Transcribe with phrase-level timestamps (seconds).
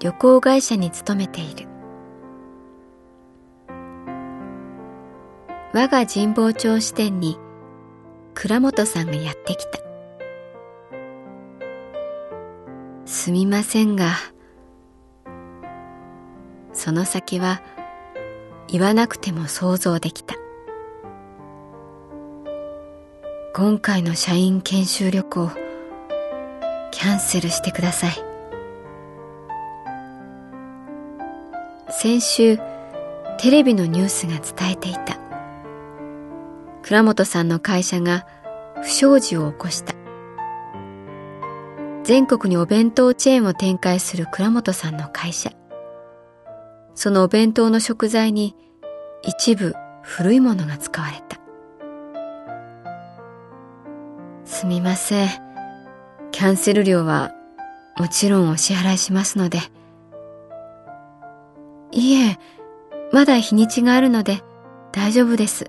[0.00, 1.66] 旅行会社に勤めている。
[5.72, 7.38] 我が神保町支店に
[8.34, 9.78] 倉本さんがやってきた。
[13.04, 14.12] すみませんが
[16.72, 17.62] その先は
[18.68, 20.36] 言わなくても想像できた。
[23.54, 25.50] 今回の社員研修旅行
[26.92, 28.27] キャンセルしてください。
[32.00, 32.58] 先週
[33.38, 35.18] テレビのニュースが伝えていた。
[36.84, 38.24] 倉本さんの会社が
[38.82, 39.96] 不祥事を起こした。
[42.04, 45.50] 全国にお弁当チェーンを展開する倉本さんの会社。
[46.94, 48.54] そのお弁当の食材に
[49.24, 51.40] 一部古いものが使われた。
[54.44, 55.28] すみません。
[56.30, 57.32] キャンセル料は
[57.98, 59.58] もちろんお支払いしますので
[61.90, 62.38] いえ
[63.12, 64.42] まだ日にちがあるので
[64.92, 65.66] 大丈夫です。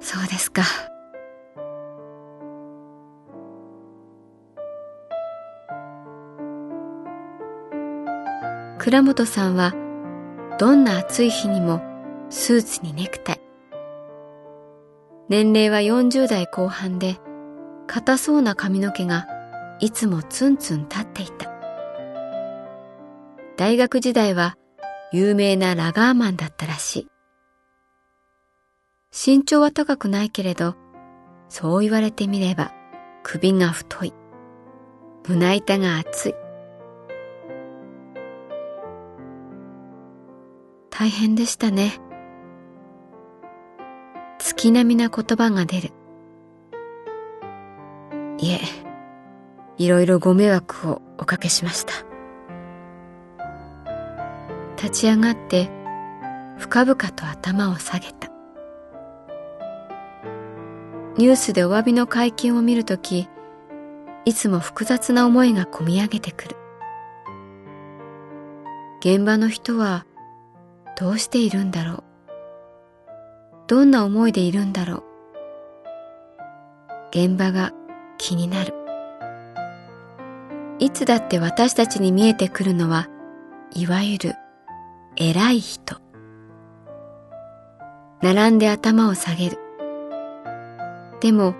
[0.00, 0.62] そうですか。
[8.78, 9.74] 倉本さんは
[10.58, 11.82] どんな暑い日にも
[12.30, 13.40] スーツにネクタイ。
[15.28, 17.18] 年齢は40代後半で
[17.86, 19.26] 硬そうな髪の毛が
[19.80, 21.57] いつもツンツン立っていた。
[23.58, 24.56] 大学時代は
[25.10, 27.08] 有名なラガーマンだったらしい。
[29.10, 30.76] 身長は高くないけれど
[31.48, 32.72] そう言われてみれば
[33.24, 34.14] 首が太い。
[35.26, 36.34] 胸板が厚い。
[40.88, 41.98] 大変でしたね。
[44.38, 45.90] 月並みな言葉が出る。
[48.38, 48.60] いえ
[49.78, 52.07] いろいろご迷惑をおかけしました。
[54.80, 55.68] 立ち上がって
[56.56, 58.28] 深々と頭を下げた。
[61.16, 63.28] ニュースでお詫びの会見を見るとき
[64.24, 66.56] いつも複雑な思いがこみ上げてくる。
[69.00, 70.06] 現場の人は
[70.96, 72.04] どうしているんだろう。
[73.66, 75.04] どんな思いでいるんだろう。
[77.10, 77.72] 現場が
[78.16, 78.74] 気になる。
[80.78, 83.08] いつだって私たちに見えてくるのは
[83.74, 84.34] いわゆる
[85.20, 85.96] 偉い人。
[88.22, 89.58] 並んで頭を下げる。
[91.20, 91.56] でも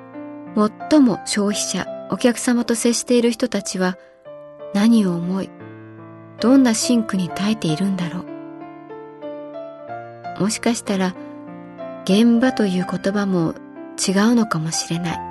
[0.88, 3.98] 最も消費者お客様と接している人たちは
[4.74, 5.50] 何を思い
[6.40, 8.24] どんな真苦に耐えているんだろ
[10.38, 10.42] う。
[10.42, 11.16] もしかしたら
[12.04, 13.54] 現場という言葉も
[13.98, 15.27] 違うのかもしれない。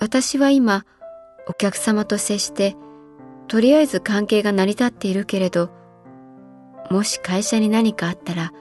[0.00, 0.84] 私は今
[1.46, 2.76] お客様と接して
[3.48, 5.70] とりあえず関係が成り立っているけれど
[6.90, 8.52] もし会社に何かあったら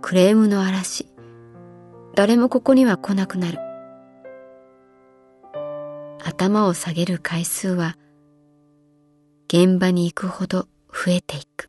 [0.00, 1.06] クレームの嵐
[2.14, 3.58] 誰もここには来なくなる。
[6.24, 7.96] 頭を下げる回数は
[9.46, 11.67] 現場に行くほど増えていく。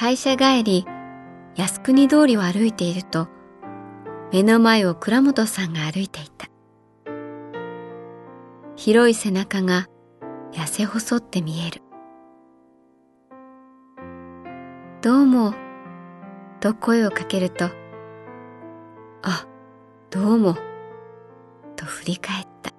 [0.00, 0.86] 会社帰り、
[1.56, 3.28] 靖国通りを歩いていると、
[4.32, 6.46] 目の前を倉本さんが歩いていた。
[8.76, 9.88] 広い背中が
[10.52, 11.82] 痩せ細って見える。
[15.02, 15.52] どうも、
[16.60, 17.66] と声をかけると、
[19.20, 19.46] あ、
[20.08, 20.56] どうも、
[21.76, 22.72] と振り返った。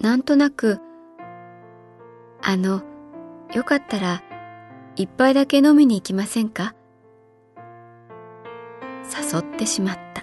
[0.00, 0.80] なんとなく、
[2.42, 2.82] あの、
[3.54, 4.22] よかったら、
[4.96, 6.74] 一杯だけ飲みに行きませんか？
[9.04, 10.22] 誘ってしまった。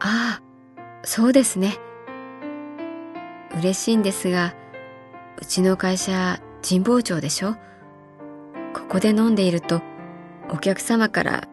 [0.00, 0.42] ああ、
[1.02, 1.78] そうですね。
[3.58, 4.54] 嬉しいんですが、
[5.40, 7.54] うちの会社神保町でしょ？
[8.72, 9.82] ここで飲んでいると、
[10.50, 11.48] お客様から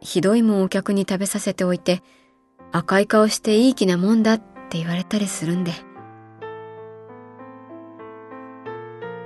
[0.00, 2.02] ひどいもんお客に食べさせておいて、
[2.72, 5.72] 赤い顔していい気なもんだって言われたりするんで。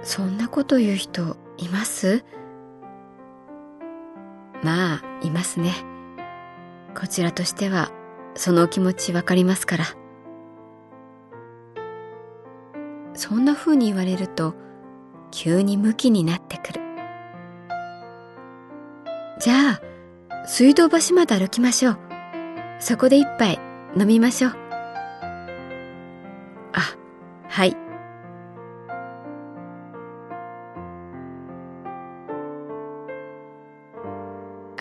[0.02, 2.24] そんなこと言う人います？
[4.62, 5.72] まあ、いますね。
[6.98, 7.90] こちらとしては、
[8.34, 9.84] そのお気持ちわかりますから。
[13.14, 14.54] そんな風に言われると、
[15.30, 16.80] 急にムキになってくる。
[19.38, 21.98] じゃあ、水道橋まで歩きましょう。
[22.78, 23.60] そこで一杯
[23.96, 24.52] 飲みましょう。
[26.72, 26.80] あ、
[27.48, 27.76] はい。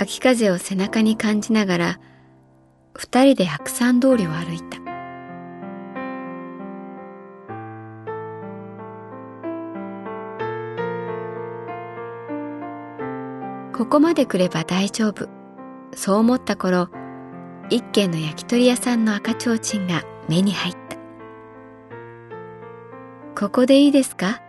[0.10, 2.00] 秋風を背中に感じながら、
[2.96, 4.80] 二人で白山通りを歩いた。
[13.78, 15.30] ここまで来れば大丈夫。
[15.94, 16.90] そう思った頃、
[17.70, 20.98] 一軒の焼き鳥屋さんの赤ちょうちんが目に入った。
[23.40, 24.42] ここでいいですか？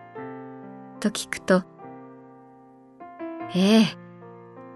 [1.01, 1.65] と聞くと、
[3.55, 3.87] ええ、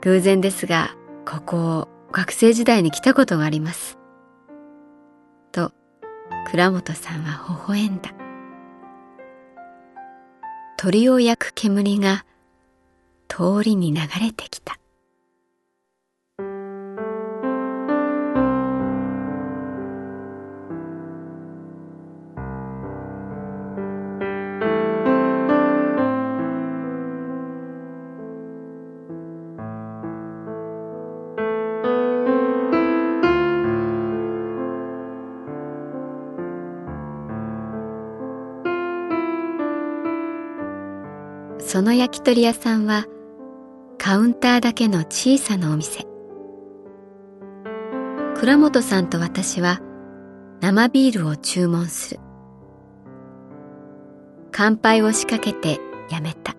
[0.04, 0.94] 偶然ですが、
[1.26, 3.98] ここを学生時代に来たことがあります。
[5.50, 5.72] と、
[6.50, 8.12] 倉本さんは微笑んだ。
[10.76, 12.26] 鳥を焼く煙が
[13.28, 14.78] 通りに流れてきた。
[41.74, 43.04] その焼き鳥屋さんは
[43.98, 46.06] カウンターだけの小さなお店。
[48.36, 49.80] 倉本さんと私は
[50.60, 52.20] 生ビールを注文する。
[54.52, 56.54] 乾杯を仕掛けてやめた。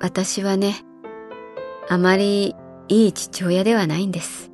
[0.00, 0.84] 私はね
[1.88, 2.56] あまり
[2.88, 4.49] いい父親ではないんです。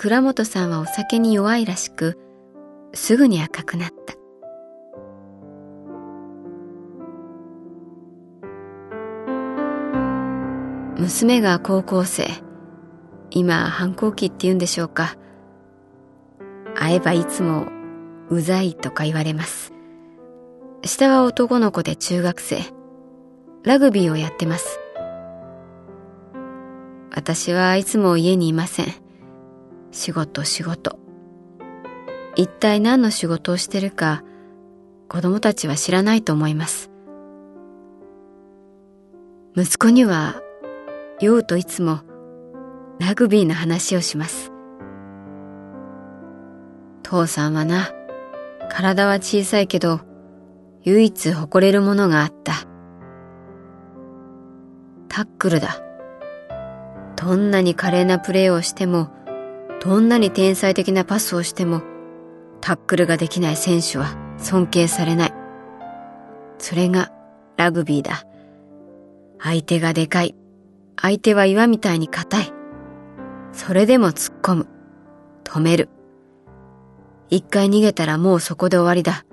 [0.00, 2.20] 倉本さんはお酒に弱いらしく、
[2.94, 4.14] すぐに赤くなった。
[11.00, 12.28] 娘が高校生。
[13.32, 15.16] 今、反抗期って言うんでしょうか。
[16.76, 17.66] 会えばいつも、
[18.30, 19.72] うざいとか言われます。
[20.84, 22.60] 下は男の子で中学生。
[23.64, 24.78] ラグビーをやってます。
[27.12, 29.07] 私はいつも家にいません。
[29.90, 30.98] 仕事仕事。
[32.36, 34.22] 一体何の仕事をしてるか
[35.08, 36.90] 子供たちは知らないと思います。
[39.56, 40.40] 息子には
[41.20, 42.00] 酔うといつも
[43.00, 44.52] ラグビーの話をします。
[47.02, 47.90] 父さんはな、
[48.68, 50.00] 体は小さいけど
[50.82, 52.52] 唯一誇れるものがあった。
[55.08, 55.82] タックルだ。
[57.16, 59.10] どんなに華麗なプレーをしても
[59.80, 61.82] どんなに天才的なパスをしても、
[62.60, 65.34] タックルができない選手は尊敬されない。
[66.58, 67.12] それが
[67.56, 68.24] ラグビーだ。
[69.40, 70.34] 相手がでかい。
[71.00, 72.52] 相手は岩みたいに硬い。
[73.52, 74.66] それでも突っ込む。
[75.44, 75.88] 止める。
[77.30, 79.24] 一回逃げたらもうそこで終わりだ。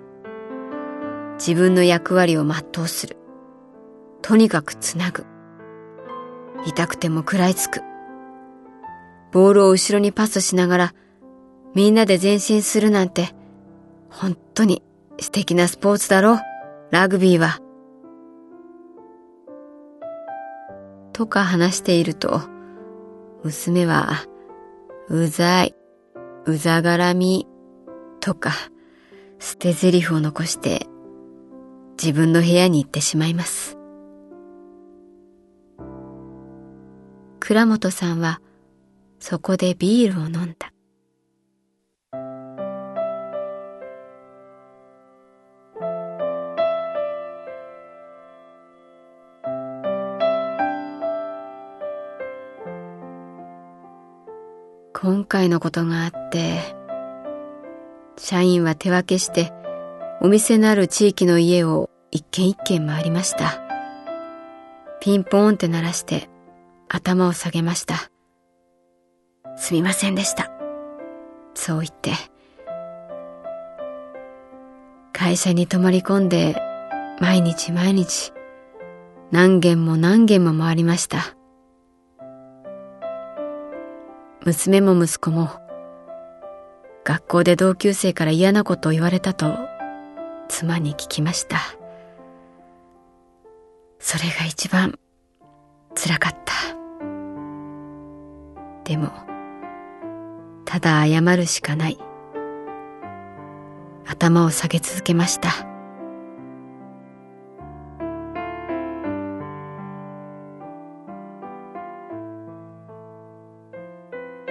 [1.40, 3.18] 自分の役割を全うする。
[4.22, 5.26] とにかくつなぐ。
[6.66, 7.82] 痛くても食らいつく。
[9.36, 10.94] ボールを後ろにパスしながら、
[11.74, 13.36] みんなで前進するなんて、
[14.10, 14.82] 本当に
[15.20, 16.40] 素敵なスポーツだろ
[16.90, 17.60] ラグビーは。
[21.12, 22.44] とか話していると、
[23.44, 24.26] 娘は、
[25.10, 25.76] うざい、
[26.46, 27.46] うざがらみ
[28.22, 28.54] とか
[29.40, 30.88] 捨て台詞を残して
[32.02, 33.78] 自分の部屋に行ってしまいます。
[37.42, 38.40] 倉本さんは
[39.20, 40.72] そこでビールを飲んだ。
[54.94, 56.76] 今回のことがあって、
[58.18, 59.52] 社員は手分けして
[60.22, 63.62] お店のある地域の家を一軒一軒回りました。
[65.02, 66.30] ピンポーンって鳴らして
[66.88, 68.10] 頭を下げました。
[69.58, 70.52] すみませんでした。
[71.54, 72.12] そう言って。
[75.14, 76.62] 会社に泊まり込んで
[77.20, 78.34] 毎日毎日
[79.32, 81.36] 何軒も何軒も回りました。
[84.44, 85.50] 娘も息子も
[87.04, 89.58] 学校で同級生から嫌なことを言われたと
[90.48, 91.58] 妻に聞きました。
[94.00, 95.00] それが一番
[95.96, 96.54] 辛かった。
[98.84, 99.10] でも、
[100.66, 101.98] ただ謝るしかない。
[104.08, 105.50] 頭を下げ続けました。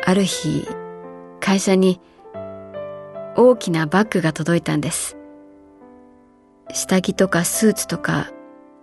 [0.07, 0.69] ある日、
[1.41, 2.01] 会社に
[3.37, 5.17] 大きなバッグが届いたんです。
[6.73, 8.31] 下着とかスーツとか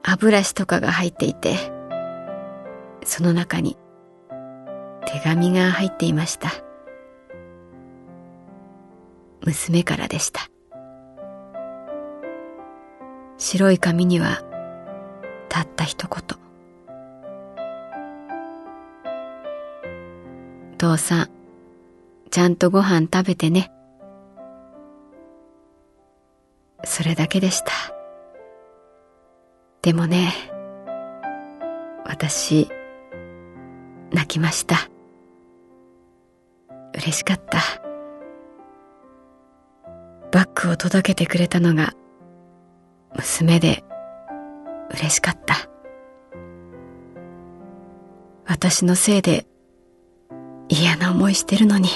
[0.04, 1.56] 歯ブラシとかが入っていて、
[3.04, 3.78] その中に
[5.06, 6.50] 手紙が入っていました。
[9.46, 10.42] 娘からでした。
[13.38, 14.44] 白い紙には
[15.50, 16.40] たった一言。
[20.78, 21.30] 父さん、
[22.30, 23.72] ちゃんとご飯食べてね。
[26.84, 27.72] それだけでした。
[29.82, 30.34] でもね、
[32.06, 32.70] 私、
[34.12, 34.76] 泣きました。
[36.94, 37.60] 嬉しかった。
[40.70, 41.94] を届けてくれたのが
[43.16, 43.84] 娘で
[44.92, 45.56] 嬉しかった。
[48.46, 49.46] 私のせいで
[50.68, 51.88] 嫌な思いしてるのに、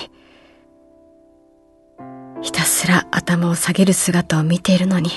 [2.42, 5.10] ひたすら頭を下げる姿を見ているのに、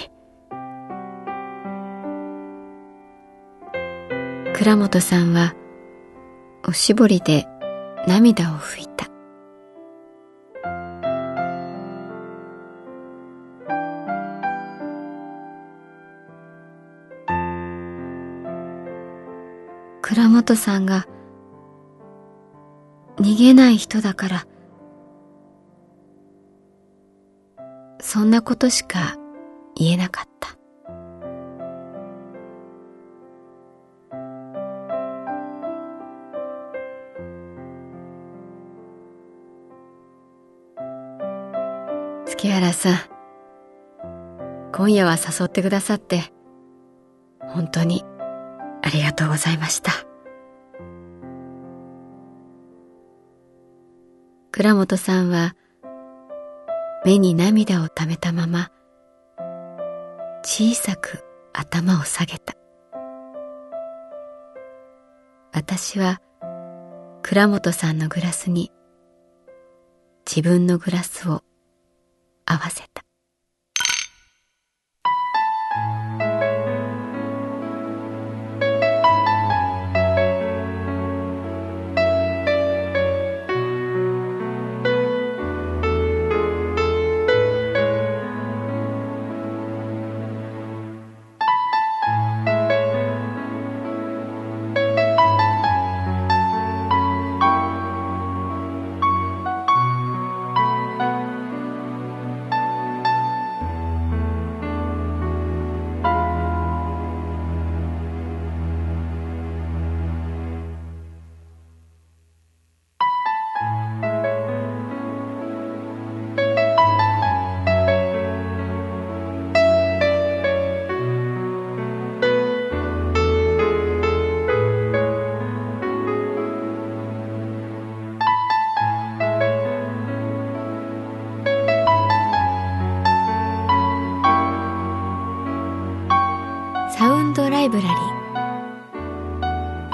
[4.55, 5.55] 倉本さんは
[6.67, 7.47] おしぼりで
[8.07, 8.88] 涙を拭い
[20.09, 21.07] 倉本さんが
[23.19, 24.47] 逃げない人だから
[28.01, 29.19] そんなことしか
[29.77, 30.57] 言えなかった。
[42.25, 42.99] 月原さん
[44.73, 46.33] 今夜は誘ってくださって
[47.41, 48.08] 本当に
[48.89, 49.93] ありがとうございました。
[54.51, 55.55] 倉本さんは
[57.05, 58.71] 目に涙をためたまま
[60.43, 62.55] 小さく頭を下げた
[65.53, 66.21] 私は
[67.23, 68.73] 倉本さんのグラスに
[70.27, 71.43] 自分のグラスを
[72.47, 72.88] 合わせた